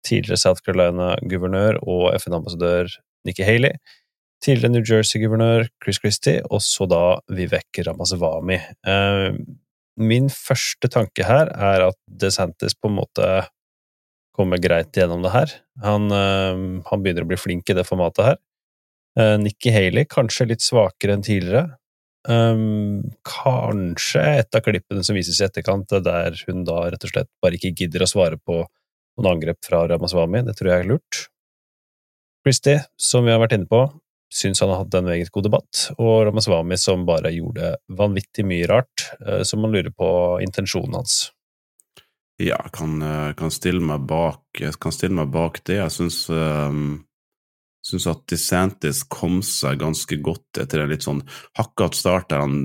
tidligere 0.05 0.39
South 0.39 0.63
Carolina-guvernør 0.65 1.81
og 1.83 2.13
FN-ambassadør 2.19 2.91
Nikki 3.27 3.45
Haley, 3.47 3.77
tidligere 4.43 4.73
New 4.73 4.83
Jersey-guvernør 4.83 5.67
Chris 5.83 6.01
Christie, 6.03 6.41
og 6.51 6.63
så 6.65 6.87
da 6.91 7.03
Vivek 7.31 7.83
Ramaswamy. 7.87 8.59
Eh, 8.87 9.37
min 10.03 10.29
første 10.33 10.89
tanke 10.91 11.27
her 11.27 11.51
er 11.53 11.87
at 11.89 11.99
DeSantis 12.07 12.75
på 12.75 12.89
en 12.89 12.97
måte 12.97 13.29
kommer 14.33 14.57
greit 14.57 14.95
gjennom 14.97 15.21
det 15.23 15.33
her. 15.35 15.53
Han, 15.85 16.09
eh, 16.11 16.81
han 16.89 17.05
begynner 17.05 17.27
å 17.27 17.31
bli 17.31 17.39
flink 17.39 17.69
i 17.69 17.77
det 17.77 17.87
formatet 17.87 18.33
her. 18.33 18.41
Eh, 19.19 19.37
Nikki 19.37 19.71
Haley 19.71 20.09
kanskje 20.09 20.49
litt 20.49 20.65
svakere 20.65 21.15
enn 21.15 21.25
tidligere. 21.25 21.77
Um, 22.23 23.01
kanskje 23.27 24.21
et 24.39 24.55
av 24.55 24.61
klippene 24.63 25.03
som 25.03 25.17
vises 25.17 25.41
i 25.41 25.43
etterkant, 25.43 25.91
der 26.05 26.37
hun 26.47 26.61
da 26.63 26.85
rett 26.87 27.03
og 27.03 27.11
slett 27.11 27.27
bare 27.43 27.57
ikke 27.57 27.73
gidder 27.81 28.05
å 28.05 28.07
svare 28.07 28.39
på 28.39 28.61
noen 29.17 29.35
angrep 29.35 29.59
fra 29.65 29.83
Ramaswami, 29.89 30.43
Det 30.47 30.55
tror 30.57 30.71
jeg 30.71 30.83
er 30.83 30.89
lurt. 30.89 31.27
Christie, 32.43 32.81
som 32.97 33.25
vi 33.25 33.31
har 33.31 33.39
vært 33.39 33.55
inne 33.55 33.69
på, 33.69 33.85
syns 34.33 34.59
han 34.63 34.71
har 34.73 34.81
hatt 34.81 34.95
en 34.97 35.07
meget 35.07 35.31
god 35.31 35.45
debatt, 35.47 35.83
og 35.99 36.25
Ramaswami 36.27 36.77
som 36.81 37.05
bare 37.07 37.31
gjorde 37.35 37.75
vanvittig 37.93 38.45
mye 38.49 38.67
rart, 38.67 39.07
eh, 39.25 39.43
så 39.45 39.59
man 39.59 39.71
lurer 39.71 39.93
på 39.93 40.09
intensjonen 40.43 40.97
hans. 40.99 41.31
Ja, 42.41 42.57
kan, 42.73 43.01
eh, 43.01 43.33
kan, 43.33 43.51
stille 43.51 43.81
meg 43.81 44.07
bak, 44.09 44.41
kan 44.53 44.91
stille 44.91 45.15
meg 45.15 45.31
bak 45.31 45.61
det. 45.63 45.77
Jeg 45.77 45.93
syns, 45.93 46.29
um, 46.29 47.05
syns 47.85 48.07
at 48.09 48.25
DeSantis 48.27 49.03
kom 49.07 49.41
seg 49.45 49.79
ganske 49.79 50.17
godt 50.17 50.57
etter 50.59 50.81
en 50.81 50.89
litt 50.89 51.05
sånn 51.05 51.21
hakkete 51.59 51.95
start. 51.95 52.29
der 52.29 52.41
han 52.41 52.57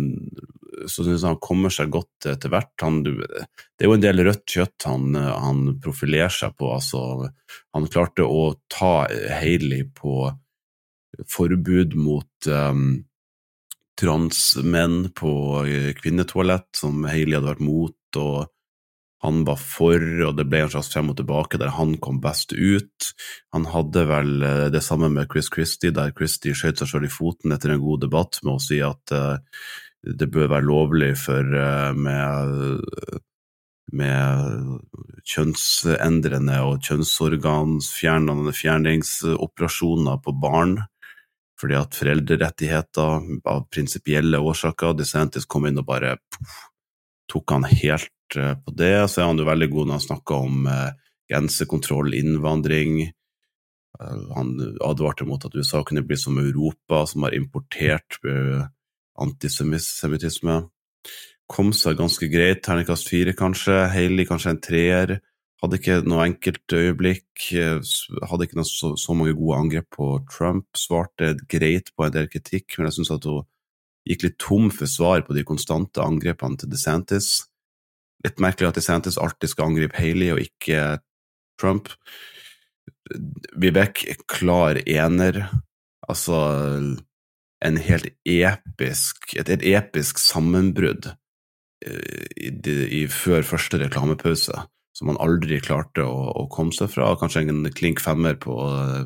så 0.87 1.04
synes 1.04 1.23
jeg 1.23 1.28
han 1.28 1.40
kommer 1.42 1.73
seg 1.75 1.90
godt 1.94 2.28
etter 2.30 2.52
hvert. 2.52 2.73
Han, 2.85 3.00
det 3.04 3.82
er 3.82 3.88
jo 3.88 3.97
en 3.97 4.04
del 4.04 4.23
rødt 4.26 4.44
kjøtt 4.54 4.87
han, 4.88 5.16
han 5.18 5.64
profilerer 5.82 6.32
seg 6.32 6.54
på. 6.58 6.70
Altså, 6.76 7.30
han 7.75 7.88
klarte 7.90 8.26
å 8.26 8.52
ta 8.70 9.08
Haley 9.40 9.88
på 9.97 10.28
forbud 11.28 11.97
mot 11.99 12.50
um, 12.52 12.90
transmenn 13.99 15.08
på 15.16 15.32
kvinnetoalett, 15.99 16.70
som 16.76 17.02
Haley 17.08 17.38
hadde 17.38 17.50
vært 17.50 17.66
mot, 17.66 18.20
og 18.20 18.47
han 19.25 19.42
var 19.44 19.58
for, 19.58 19.99
og 19.99 20.37
det 20.38 20.47
ble 20.47 20.61
en 20.62 20.70
slags 20.70 20.92
frem 20.92 21.11
og 21.11 21.16
tilbake 21.18 21.58
der 21.58 21.73
han 21.75 21.97
kom 22.02 22.20
best 22.23 22.54
ut. 22.54 23.08
Han 23.54 23.66
hadde 23.73 24.04
vel 24.06 24.44
eh, 24.47 24.66
det 24.70 24.82
samme 24.87 25.11
med 25.11 25.26
Chris 25.32 25.50
Christie, 25.50 25.90
der 25.94 26.14
Christie 26.14 26.54
skjøt 26.54 26.78
seg 26.78 26.92
selv 26.92 27.08
i 27.08 27.11
foten 27.11 27.54
etter 27.54 27.75
en 27.75 27.82
god 27.82 28.04
debatt 28.06 28.38
med 28.44 28.54
å 28.54 28.62
si 28.62 28.78
at 28.85 29.14
uh, 29.14 29.40
det 30.02 30.31
bør 30.31 30.52
være 30.52 30.67
lovlig 30.67 31.14
for 31.19 31.43
uh, 31.43 31.90
med, 31.97 32.85
med 33.99 34.78
kjønnsendrende 35.26 36.61
og 36.67 36.85
kjønnsorganfjernende 36.87 38.55
fjerningsoperasjoner 38.55 40.23
på 40.23 40.37
barn 40.43 40.78
fordi 41.59 41.75
at 41.75 41.97
foreldrerettigheter 41.99 43.25
av 43.50 43.64
prinsipielle 43.75 44.38
årsaker 44.38 44.93
DeSantis 44.95 45.49
kom 45.50 45.67
inn 45.67 45.81
og 45.81 45.88
bare 45.88 46.12
puff, 46.31 46.61
tok 47.26 47.50
han 47.57 47.67
helt 47.67 48.38
uh, 48.38 48.55
på 48.62 48.75
det. 48.78 48.95
Så 49.11 49.25
er 49.25 49.33
han 49.33 49.43
jo 49.43 49.49
veldig 49.49 49.71
god 49.73 49.88
når 49.88 49.99
han 49.99 50.05
snakker 50.07 50.47
om 50.47 50.69
uh, 50.71 50.93
grensekontroll, 51.28 52.14
innvandring. 52.14 53.09
Han 53.99 54.52
advarte 54.87 55.26
mot 55.26 55.43
at 55.43 55.57
USA 55.59 55.83
kunne 55.83 56.05
bli 56.07 56.14
som 56.21 56.38
Europa, 56.38 57.02
som 57.11 57.26
har 57.26 57.35
importert 57.35 58.21
antisemittisme. 59.23 60.61
Kom 61.49 61.73
seg 61.73 61.97
ganske 61.99 62.29
greit, 62.29 62.63
terningkast 62.65 63.09
fire 63.09 63.33
kanskje, 63.37 63.87
Hailey 63.93 64.29
kanskje 64.29 64.53
en 64.53 64.63
treer. 64.65 65.15
Hadde 65.59 65.79
ikke 65.81 66.03
noe 66.07 66.23
enkelt 66.29 66.75
øyeblikk, 66.77 67.49
hadde 67.51 68.47
ikke 68.47 68.65
så, 68.69 68.93
så, 68.95 69.15
mange 69.17 69.35
gode 69.35 69.57
angrep 69.59 69.89
på 69.97 70.11
Trump. 70.31 70.69
Svarte 70.79 71.33
greit 71.51 71.91
på 71.97 72.07
en 72.07 72.15
del 72.15 72.29
kritikk, 72.31 72.77
men 72.77 72.87
jeg 72.87 73.01
syns 73.01 73.15
at 73.17 73.27
hun 73.27 73.47
gikk 74.09 74.25
litt 74.25 74.39
tom 74.41 74.69
for 74.73 74.89
svar 74.89 75.25
på 75.27 75.35
de 75.37 75.45
konstante 75.49 76.05
angrepene 76.05 76.61
til 76.61 76.71
DeSantis. 76.71 77.49
Litt 78.25 78.39
merkelig 78.43 78.71
at 78.71 78.79
DeSantis 78.79 79.19
alltid 79.21 79.51
skal 79.51 79.73
angripe 79.73 79.99
Haley 79.99 80.31
og 80.37 80.43
ikke 80.45 81.01
Trump. 81.59 81.91
Vibeke, 83.59 84.15
klar 84.31 84.79
ener, 84.85 85.43
altså 86.07 86.39
en 87.65 87.79
helt 87.83 88.11
episk 88.29 89.33
Et, 89.35 89.49
et 89.50 89.65
episk 89.75 90.21
sammenbrudd 90.23 91.11
eh, 91.87 92.27
i, 92.38 92.50
i, 93.00 93.07
før 93.11 93.47
første 93.47 93.81
reklamepause 93.83 94.65
som 94.99 95.12
han 95.12 95.19
aldri 95.23 95.61
klarte 95.62 96.03
å, 96.03 96.31
å, 96.35 96.47
komme 96.50 96.75
seg 96.75 96.91
fra. 96.91 97.12
Kanskje 97.21 97.45
en 97.47 97.69
klink 97.71 98.00
femmer 98.03 98.35
på, 98.43 98.55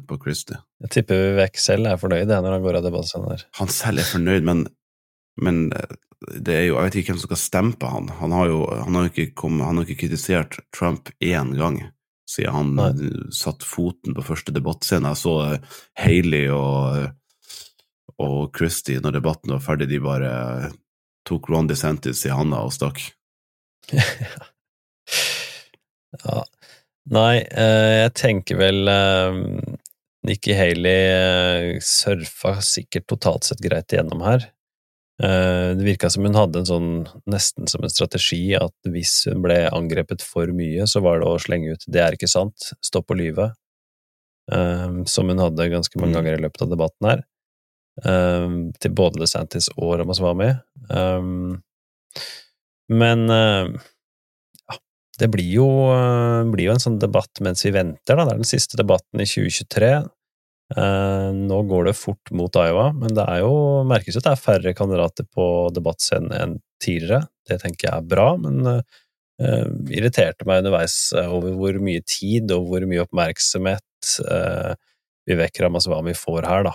på 0.09 0.17
Christie. 0.23 0.57
Jeg 0.81 0.95
tipper 0.95 1.43
selv 1.61 1.91
er 1.91 1.99
fornøyd 2.01 2.33
når 2.33 2.55
han 2.55 2.65
går 2.65 2.79
av 2.79 2.87
debattscenen. 2.87 3.43
Han 3.59 3.73
selv 3.73 4.01
er 4.01 4.09
fornøyd, 4.09 4.47
men 4.49 4.63
men 5.41 5.73
eh, 5.73 5.97
det 6.39 6.55
er 6.55 6.67
jo, 6.69 6.77
jeg 6.77 6.87
vet 6.87 6.99
ikke 7.01 7.13
hvem 7.13 7.23
som 7.23 7.31
skal 7.31 7.41
stempe 7.41 7.91
han. 7.91 8.13
Han 8.21 8.35
har 8.37 8.51
jo 8.51 8.61
han 8.71 8.99
har 8.99 9.11
ikke, 9.11 9.33
kommet, 9.39 9.67
han 9.67 9.81
har 9.81 9.89
ikke 9.89 10.05
kritisert 10.05 10.61
Trump 10.75 11.11
én 11.23 11.57
gang 11.59 11.81
siden 12.31 12.55
han 12.55 12.71
Nei. 12.79 13.11
satte 13.35 13.67
foten 13.67 14.15
på 14.17 14.25
første 14.25 14.55
debattscene. 14.55 15.13
Jeg 15.13 15.23
så 15.25 15.35
eh, 15.49 15.81
Haley 16.01 16.49
og, 16.55 17.11
og 18.21 18.57
Christie 18.57 19.01
når 19.03 19.19
debatten 19.19 19.55
var 19.55 19.63
ferdig, 19.65 19.89
de 19.93 20.01
bare 20.03 20.33
tok 21.29 21.49
Ron 21.53 21.69
DeSantis 21.71 22.25
i 22.27 22.33
handa 22.35 22.65
og 22.67 22.73
stakk. 22.75 22.99
ja. 26.25 26.43
Nei, 27.13 27.37
eh, 27.43 27.93
jeg 28.05 28.13
tenker 28.19 28.61
vel 28.61 28.91
Nikki 30.23 30.55
Haley 30.55 31.79
surfa 31.83 32.61
sikkert 32.63 33.09
totalt 33.11 33.49
sett 33.49 33.63
greit 33.63 33.91
igjennom 33.91 34.23
her. 34.23 34.45
Eh, 35.23 35.71
det 35.77 35.85
virka 35.85 36.11
som 36.11 36.25
hun 36.27 36.39
hadde 36.39 36.63
en 36.63 36.69
sånn, 36.69 36.93
nesten 37.31 37.69
som 37.71 37.83
en 37.83 37.93
strategi, 37.93 38.55
at 38.59 38.75
hvis 38.91 39.27
hun 39.31 39.43
ble 39.45 39.65
angrepet 39.71 40.23
for 40.25 40.51
mye, 40.55 40.87
så 40.91 41.03
var 41.05 41.21
det 41.21 41.29
å 41.29 41.43
slenge 41.43 41.75
ut 41.75 41.85
'det 41.87 42.01
er 42.03 42.17
ikke 42.17 42.31
sant', 42.31 42.73
stopp 42.83 43.11
å 43.11 43.19
lyve, 43.19 43.53
som 45.07 45.29
hun 45.31 45.39
hadde 45.39 45.71
ganske 45.71 45.97
mange 46.01 46.13
mm. 46.13 46.17
ganger 46.19 46.35
i 46.35 46.43
løpet 46.43 46.63
av 46.63 46.71
debatten 46.73 47.07
her, 47.09 47.21
um, 48.01 48.57
til 48.81 48.95
både 48.97 49.23
DeSantis 49.23 49.69
og 49.77 49.97
Ramaswamy. 50.01 50.53
Um, 50.89 51.61
men 52.93 53.27
uh, 53.31 53.69
ja, 54.69 54.79
det 55.21 55.29
blir 55.33 55.53
jo, 55.59 55.69
uh, 55.93 56.49
blir 56.53 56.71
jo 56.71 56.75
en 56.77 56.83
sånn 56.83 56.99
debatt 57.03 57.43
mens 57.45 57.65
vi 57.67 57.75
venter, 57.75 58.17
da. 58.17 58.27
Det 58.27 58.35
er 58.35 58.43
den 58.43 58.53
siste 58.53 58.81
debatten 58.81 59.23
i 59.23 59.29
2023. 59.29 59.93
Uh, 60.73 61.29
nå 61.37 61.63
går 61.69 61.91
det 61.91 61.99
fort 61.99 62.33
mot 62.33 62.57
Iowa, 62.57 62.91
men 62.97 63.13
det 63.17 63.25
er 63.29 63.43
jo, 63.45 63.55
merkes 63.89 64.17
at 64.17 64.27
det 64.27 64.35
er 64.35 64.45
færre 64.45 64.75
kandidater 64.77 65.27
på 65.29 65.47
debattscenen 65.77 66.33
enn 66.39 66.59
tidligere. 66.83 67.27
Det 67.49 67.61
tenker 67.63 67.89
jeg 67.89 67.99
er 67.99 68.09
bra, 68.09 68.31
men 68.41 68.63
uh, 68.69 69.69
irriterte 69.93 70.47
meg 70.49 70.63
underveis 70.63 70.97
over 71.19 71.53
hvor 71.59 71.77
mye 71.83 72.05
tid 72.07 72.53
og 72.55 72.71
hvor 72.71 72.87
mye 72.89 73.05
oppmerksomhet 73.05 74.17
uh, 74.25 74.73
Vivek 75.29 75.61
Ramaswamy 75.63 76.15
får 76.19 76.49
her, 76.49 76.67
da, 76.67 76.73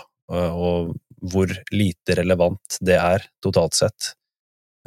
og 0.54 0.94
hvor 1.20 1.52
lite 1.74 2.16
relevant 2.18 2.78
det 2.84 2.96
er 2.98 3.26
totalt 3.44 3.76
sett, 3.78 4.12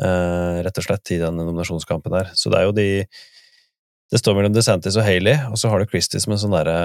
uh, 0.03 0.61
rett 0.65 0.81
og 0.81 0.87
slett, 0.87 1.13
i 1.15 1.21
denne 1.21 1.45
nominasjonskampen 1.45 2.15
her. 2.17 2.31
Så 2.37 2.51
det 2.51 2.61
er 2.61 2.69
jo 2.69 2.77
de 2.77 2.89
Det 4.11 4.19
står 4.19 4.35
mellom 4.35 4.51
DeSantis 4.51 4.97
og 4.99 5.05
Haley, 5.07 5.37
og 5.47 5.55
så 5.55 5.69
har 5.71 5.79
du 5.79 5.87
Christie 5.87 6.19
som 6.19 6.33
en 6.33 6.39
sånn 6.41 6.51
derre 6.51 6.79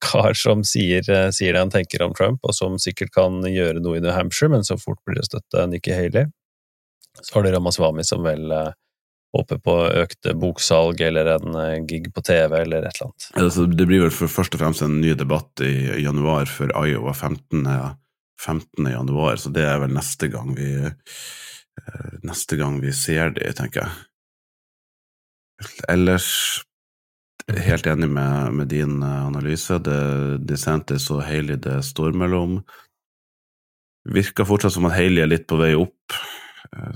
kar 0.00 0.36
som 0.38 0.62
sier, 0.62 1.02
eh, 1.10 1.30
sier, 1.34 1.52
det 1.52 1.58
han 1.58 1.72
tenker 1.74 2.04
om 2.04 2.14
Trump, 2.14 2.38
og 2.44 2.54
som 2.54 2.78
sikkert 2.78 3.10
kan 3.10 3.42
gjøre 3.42 3.82
noe 3.82 3.98
i 3.98 4.00
New 4.00 4.14
Hampshire, 4.14 4.52
men 4.52 4.62
så 4.62 4.78
fort 4.78 5.00
blir 5.04 5.18
det 5.18 5.26
støtte 5.26 5.66
Nikki 5.66 5.90
Haley. 5.90 6.30
Så 7.20 7.34
har 7.34 7.42
du 7.42 7.50
Ramaswamy 7.50 8.04
som 8.06 8.22
vel 8.22 8.46
håper 9.34 9.60
på 9.62 9.76
økte 10.04 10.34
boksalg 10.38 11.02
eller 11.04 11.34
en 11.34 11.58
uh, 11.58 11.76
gig 11.88 12.08
på 12.14 12.24
TV 12.24 12.60
eller 12.62 12.86
et 12.86 12.94
eller 12.94 13.10
annet. 13.10 13.28
Altså, 13.42 13.66
det 13.70 13.88
blir 13.90 14.06
vel 14.06 14.14
først 14.14 14.56
og 14.56 14.62
fremst 14.62 14.84
en 14.86 15.00
ny 15.02 15.14
debatt 15.18 15.64
i 15.64 16.02
januar 16.04 16.50
for 16.50 16.72
Iowa 16.84 17.14
15. 17.14 17.66
15. 18.44 18.90
januar, 18.90 19.38
så 19.40 19.50
det 19.54 19.62
er 19.64 19.78
vel 19.80 19.94
neste 19.94 20.28
gang 20.28 20.50
vi 20.58 20.72
neste 22.22 22.58
gang 22.58 22.78
vi 22.82 22.92
ser 22.94 23.32
det, 23.34 23.54
tenker 23.58 23.84
jeg. 23.84 23.92
Ellers 25.90 26.28
helt 27.52 27.86
enig 27.86 28.08
med, 28.10 28.52
med 28.52 28.70
din 28.72 29.02
eh, 29.02 29.26
analyse. 29.26 29.78
Det 29.78 30.38
DeSantis 30.48 31.10
og 31.12 31.24
Haley 31.26 31.58
det 31.60 31.80
står 31.84 32.16
mellom. 32.16 32.60
Virker 34.14 34.48
fortsatt 34.48 34.74
som 34.76 34.88
at 34.88 34.96
Haley 34.98 35.24
er 35.24 35.30
litt 35.30 35.46
på 35.48 35.58
vei 35.60 35.74
opp, 35.78 36.12
eh, 36.12 36.33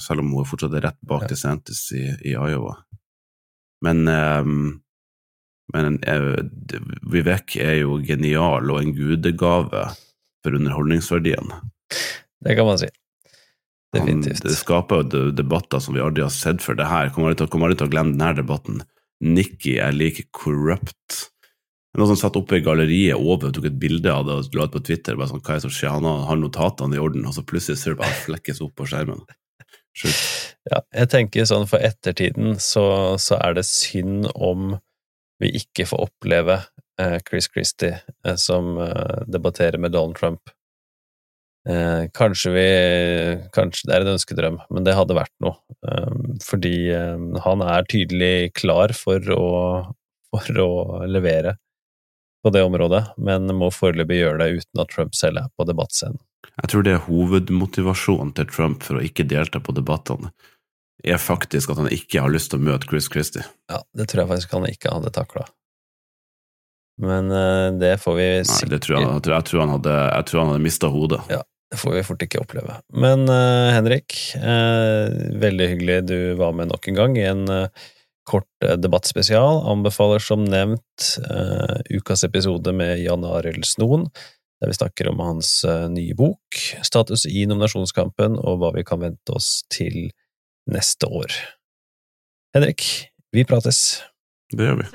selv 0.02 0.24
om 0.24 0.34
hun 0.34 0.48
fortsatt 0.48 0.76
er 0.78 0.88
rett 0.88 1.00
bak 1.06 1.26
ja. 1.26 1.32
DeSantis 1.32 1.86
i, 1.96 2.04
i, 2.24 2.34
Iowa. 2.34 2.76
Men, 3.84 4.04
um, 4.08 4.60
men 5.74 5.98
uh, 6.02 6.38
Vivek 7.12 7.58
er 7.62 7.80
jo 7.82 8.00
genial 8.02 8.72
og 8.72 8.82
en 8.82 8.94
gudegave 8.96 9.88
for 10.42 10.58
underholdningsverdien. 10.58 11.52
Det 12.44 12.56
kan 12.58 12.66
man 12.66 12.80
si. 12.80 12.90
Definitivt. 13.94 14.42
Han, 14.42 14.50
det 14.50 14.58
skaper 14.58 15.02
jo 15.06 15.30
debatter 15.32 15.80
som 15.82 15.96
vi 15.96 16.04
aldri 16.04 16.26
har 16.26 16.34
sett 16.34 16.62
før. 16.64 16.78
Det 16.78 16.90
her 16.90 17.10
kommer 17.14 17.30
aldri 17.30 17.80
til 17.80 17.88
å 17.88 17.94
glemme 17.94 18.16
denne 18.16 18.36
debatten. 18.42 18.82
Nikki 19.24 19.78
er 19.82 19.96
like 19.96 20.28
corrupt. 20.36 21.24
Noen 21.98 22.12
som 22.12 22.18
satt 22.20 22.36
oppe 22.38 22.58
i 22.58 22.62
galleriet 22.62 23.18
over 23.18 23.48
og 23.48 23.56
tok 23.56 23.70
et 23.70 23.78
bilde 23.80 24.12
av 24.12 24.26
det 24.28 24.36
og 24.36 24.54
la 24.54 24.68
det 24.68 24.76
på 24.76 24.84
Twitter. 24.86 25.16
bare 25.16 25.32
sånn, 25.32 25.42
hva 25.42 25.56
er 25.56 25.58
det 25.58 25.66
som 25.66 25.74
skjer? 25.74 25.94
Han 25.96 26.06
har, 26.06 26.20
har 26.28 26.38
notatene 26.38 26.98
i 26.98 27.02
orden, 27.02 27.24
og 27.26 27.34
så 27.34 27.42
plutselig 27.42 27.80
ser 27.80 27.96
du 27.96 28.02
bare 28.02 28.20
flekkes 28.26 28.60
opp 28.62 28.76
på 28.78 28.86
skjermen. 28.90 29.24
Ja, 30.68 30.82
jeg 30.94 31.10
tenker 31.12 31.48
sånn 31.48 31.66
for 31.70 31.82
ettertiden 31.84 32.58
så, 32.62 33.16
så, 33.20 33.38
er 33.40 33.56
det 33.58 33.66
synd 33.68 34.28
om 34.34 34.76
vi 35.42 35.52
ikke 35.60 35.86
får 35.88 36.08
oppleve 36.08 36.58
eh, 37.00 37.18
Chris 37.26 37.48
Christie 37.50 37.94
eh, 37.96 38.36
som 38.38 38.76
eh, 38.82 39.24
debatterer 39.30 39.78
med 39.80 39.94
Donald 39.96 40.18
Trump. 40.18 40.54
Kanskje 42.16 42.50
vi 42.54 42.68
Kanskje 43.52 43.90
det 43.90 43.92
er 43.92 44.04
en 44.04 44.14
ønskedrøm, 44.14 44.54
men 44.72 44.84
det 44.86 44.94
hadde 44.96 45.16
vært 45.18 45.34
noe. 45.44 45.58
Fordi 46.40 46.94
han 47.44 47.64
er 47.66 47.88
tydelig 47.90 48.54
klar 48.56 48.94
for 48.96 49.20
å, 49.34 49.48
for 50.32 50.60
å 50.62 50.70
levere. 51.10 51.58
På 52.44 52.52
det 52.54 52.62
området, 52.66 53.02
men 53.16 53.50
må 53.58 53.70
foreløpig 53.74 54.20
gjøre 54.20 54.40
det 54.42 54.60
uten 54.60 54.82
at 54.82 54.92
Trump 54.94 55.16
selv 55.18 55.42
er 55.42 55.50
på 55.58 55.66
debattscenen. 55.68 56.20
Jeg 56.58 56.70
tror 56.72 56.86
det 56.86 56.94
er 56.94 57.04
hovedmotivasjonen 57.06 58.32
til 58.36 58.48
Trump 58.50 58.86
for 58.86 58.98
å 58.98 59.04
ikke 59.04 59.26
delta 59.28 59.60
på 59.62 59.74
debattene, 59.74 60.30
er 61.06 61.20
faktisk 61.22 61.70
at 61.70 61.82
han 61.82 61.90
ikke 61.94 62.22
har 62.24 62.32
lyst 62.32 62.50
til 62.52 62.60
å 62.60 62.66
møte 62.70 62.88
Chris 62.90 63.06
Christie. 63.10 63.44
Ja, 63.70 63.82
det 63.94 64.08
tror 64.10 64.24
jeg 64.24 64.32
faktisk 64.32 64.56
han 64.56 64.66
ikke 64.70 64.94
hadde 64.94 65.14
takla. 65.14 65.44
Men 66.98 67.30
eh, 67.30 67.68
det 67.78 67.92
får 68.02 68.16
vi 68.18 68.26
Nei, 68.40 68.48
sikkert 68.48 68.74
det 68.74 68.80
tror 68.86 68.96
jeg, 68.96 69.06
jeg, 69.06 69.22
tror, 69.26 69.36
jeg 69.36 69.48
tror 69.50 69.62
han 69.62 69.74
hadde, 69.76 69.94
jeg 70.08 70.28
tror 70.30 70.40
han 70.42 70.50
hadde 70.52 70.64
mista 70.66 70.90
hodet. 70.90 71.20
Ja. 71.30 71.44
Det 71.68 71.76
får 71.76 71.94
vi 71.98 72.02
fort 72.06 72.22
ikke 72.24 72.40
oppleve. 72.40 72.78
Men 72.96 73.26
uh, 73.28 73.68
Henrik, 73.74 74.14
uh, 74.40 75.12
veldig 75.40 75.66
hyggelig 75.74 75.98
du 76.08 76.18
var 76.40 76.54
med 76.56 76.70
nok 76.70 76.88
en 76.88 76.96
gang 76.96 77.18
i 77.20 77.26
en 77.28 77.42
eh, 77.52 77.88
kort 78.28 78.48
eh, 78.64 78.76
debattspesial. 78.80 79.62
Anbefaler 79.72 80.22
som 80.22 80.44
nevnt 80.44 81.06
uh, 81.24 81.78
ukas 81.94 82.24
episode 82.26 82.72
med 82.76 83.00
Jan 83.02 83.26
Arild 83.26 83.66
Snoen, 83.66 84.08
der 84.60 84.72
vi 84.72 84.78
snakker 84.78 85.10
om 85.12 85.22
hans 85.24 85.52
uh, 85.68 85.86
nye 85.92 86.16
bok, 86.18 86.60
status 86.86 87.26
i 87.28 87.46
nominasjonskampen 87.48 88.38
og 88.38 88.60
hva 88.62 88.72
vi 88.76 88.84
kan 88.86 89.02
vente 89.04 89.36
oss 89.36 89.62
til 89.72 90.10
neste 90.68 91.08
år. 91.08 91.32
Henrik, 92.56 92.84
vi 93.32 93.44
prates. 93.48 94.02
Det 94.52 94.64
gjør 94.64 94.78
vi. 94.82 94.88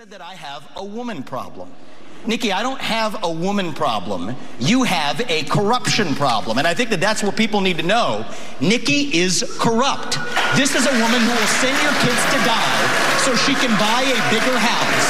Nikki, 2.26 2.54
I 2.54 2.64
don't 2.64 2.80
have 2.80 3.20
a 3.24 3.32
woman 3.32 3.74
problem. 3.74 4.36
You 4.60 4.84
have 4.84 5.20
a 5.30 5.44
corruption 5.44 6.16
problem. 6.16 6.58
And 6.58 6.66
I 6.66 6.74
think 6.74 6.90
that 6.92 7.02
that's 7.02 7.22
what 7.22 7.36
people 7.36 7.60
need 7.60 7.78
to 7.78 7.84
know. 7.84 8.26
Nikki 8.62 9.12
is 9.12 9.44
corrupt. 9.60 10.16
This 10.56 10.72
is 10.72 10.88
a 10.88 10.96
woman 11.04 11.20
who 11.20 11.34
will 11.36 11.54
send 11.60 11.76
your 11.84 11.92
kids 12.00 12.24
to 12.32 12.40
die 12.48 12.80
so 13.28 13.36
she 13.36 13.52
can 13.60 13.72
buy 13.76 14.08
a 14.08 14.20
bigger 14.32 14.56
house. 14.56 15.08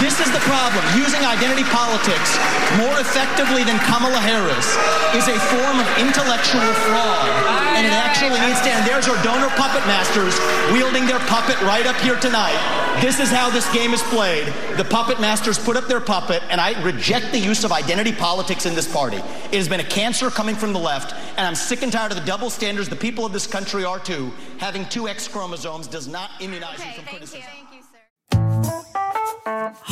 This 0.00 0.18
is 0.24 0.32
the 0.32 0.40
problem. 0.48 0.80
Using 0.96 1.20
identity 1.20 1.68
politics 1.68 2.36
more 2.80 2.96
effectively 2.96 3.62
than 3.62 3.76
Kamala 3.84 4.18
Harris 4.24 4.72
is 5.12 5.28
a 5.28 5.36
form 5.52 5.84
of 5.84 5.86
intellectual 6.00 6.64
fraud. 6.88 7.28
And 7.76 7.84
it 7.84 7.92
actually 7.92 8.40
needs 8.40 8.60
to 8.64 8.72
end. 8.72 8.88
There's 8.88 9.06
our 9.06 9.20
donor 9.22 9.52
puppet 9.60 9.84
masters 9.84 10.34
wielding 10.72 11.04
their 11.04 11.20
puppet 11.28 11.60
right 11.60 11.84
up 11.84 11.96
here 12.00 12.16
tonight. 12.16 12.83
This 13.00 13.20
is 13.20 13.30
how 13.30 13.50
this 13.50 13.70
game 13.72 13.92
is 13.92 14.02
played. 14.04 14.46
The 14.76 14.84
puppet 14.84 15.20
masters 15.20 15.58
put 15.58 15.76
up 15.76 15.86
their 15.86 16.00
puppet, 16.00 16.42
and 16.50 16.60
I 16.60 16.80
reject 16.82 17.32
the 17.32 17.38
use 17.38 17.64
of 17.64 17.72
identity 17.72 18.12
politics 18.12 18.66
in 18.66 18.74
this 18.74 18.90
party. 18.90 19.16
It 19.16 19.54
has 19.54 19.68
been 19.68 19.80
a 19.80 19.84
cancer 19.84 20.30
coming 20.30 20.56
from 20.56 20.72
the 20.72 20.78
left, 20.78 21.14
and 21.36 21.46
I'm 21.46 21.54
sick 21.54 21.82
and 21.82 21.92
tired 21.92 22.12
of 22.12 22.18
the 22.18 22.24
double 22.24 22.50
standards 22.50 22.88
the 22.88 22.96
people 22.96 23.26
of 23.26 23.32
this 23.32 23.46
country 23.46 23.84
are 23.84 23.98
too. 23.98 24.32
Having 24.58 24.86
two 24.86 25.08
X 25.08 25.28
chromosomes 25.28 25.86
does 25.86 26.08
not 26.08 26.30
immunize 26.40 26.84
you 26.84 26.92
from 26.92 27.04
criticism. 27.04 27.42
You. 27.72 27.78
You, 27.78 27.84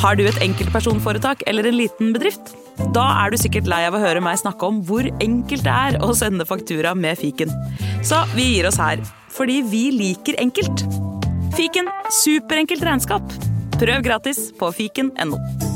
Har 0.03 0.17
du 0.17 0.25
et 0.27 0.39
enkeltpersonforetak 0.45 1.45
eller 1.47 1.69
en 1.69 1.77
liten 1.77 2.13
bedrift? 2.15 2.55
Da 2.97 3.05
er 3.23 3.33
du 3.33 3.39
sikkert 3.41 3.69
lei 3.71 3.83
av 3.89 3.97
å 3.97 4.03
høre 4.03 4.23
meg 4.25 4.41
snakke 4.41 4.69
om 4.69 4.81
hvor 4.89 5.07
enkelt 5.13 5.67
det 5.67 5.77
er 5.93 6.01
å 6.03 6.15
sende 6.17 6.49
faktura 6.49 6.95
med 6.99 7.21
fiken. 7.21 7.53
Så 8.03 8.25
vi 8.37 8.55
gir 8.55 8.71
oss 8.71 8.81
her, 8.81 9.05
fordi 9.33 9.61
vi 9.69 9.89
liker 9.95 10.41
enkelt. 10.41 10.87
Fiken 11.57 11.89
superenkelt 12.11 12.83
regnskap. 12.83 13.23
Prøv 13.81 14.03
gratis 14.03 14.49
på 14.59 14.73
fiken.no. 14.73 15.72